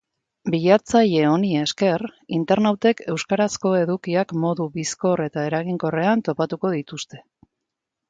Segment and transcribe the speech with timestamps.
[0.53, 2.05] Bilatzaile honi esker
[2.39, 7.27] internautek euskarazko edukiak modu bizkor eta eraginkorrean topatuko dituzte.